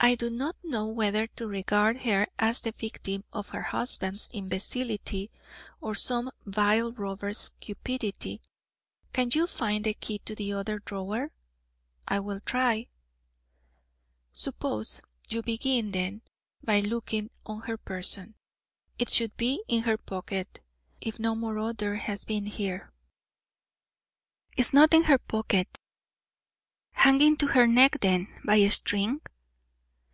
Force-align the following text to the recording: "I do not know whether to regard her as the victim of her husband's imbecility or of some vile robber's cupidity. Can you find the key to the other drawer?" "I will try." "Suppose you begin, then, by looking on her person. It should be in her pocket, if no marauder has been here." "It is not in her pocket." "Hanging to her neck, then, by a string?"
"I 0.00 0.14
do 0.14 0.30
not 0.30 0.54
know 0.62 0.86
whether 0.86 1.26
to 1.26 1.48
regard 1.48 2.02
her 2.02 2.28
as 2.38 2.60
the 2.60 2.70
victim 2.70 3.24
of 3.32 3.48
her 3.48 3.62
husband's 3.62 4.28
imbecility 4.32 5.32
or 5.80 5.90
of 5.90 5.98
some 5.98 6.30
vile 6.46 6.92
robber's 6.92 7.48
cupidity. 7.58 8.40
Can 9.12 9.30
you 9.34 9.48
find 9.48 9.82
the 9.84 9.94
key 9.94 10.20
to 10.20 10.36
the 10.36 10.52
other 10.52 10.78
drawer?" 10.78 11.32
"I 12.06 12.20
will 12.20 12.38
try." 12.38 12.86
"Suppose 14.32 15.02
you 15.30 15.42
begin, 15.42 15.90
then, 15.90 16.22
by 16.62 16.78
looking 16.78 17.30
on 17.44 17.62
her 17.62 17.76
person. 17.76 18.36
It 19.00 19.10
should 19.10 19.36
be 19.36 19.64
in 19.66 19.82
her 19.82 19.98
pocket, 19.98 20.60
if 21.00 21.18
no 21.18 21.34
marauder 21.34 21.96
has 21.96 22.24
been 22.24 22.46
here." 22.46 22.92
"It 24.56 24.60
is 24.60 24.72
not 24.72 24.94
in 24.94 25.02
her 25.04 25.18
pocket." 25.18 25.76
"Hanging 26.92 27.34
to 27.38 27.48
her 27.48 27.66
neck, 27.66 27.98
then, 28.00 28.28
by 28.44 28.54
a 28.56 28.70
string?" 28.70 29.22